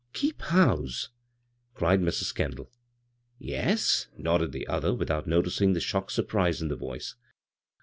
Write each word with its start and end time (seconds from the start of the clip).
"Keep 0.13 0.41
house!" 0.41 1.09
cried 1.75 2.01
Mrs. 2.01 2.33
Kendall." 2.33 2.71
Yes," 3.37 4.07
nodded 4.17 4.51
the 4.51 4.67
other, 4.67 4.95
without 4.95 5.27
notidng 5.27 5.75
the 5.75 5.79
shocked 5.79 6.13
surprise 6.13 6.59
in 6.59 6.69
the 6.69 6.75
voice. 6.75 7.13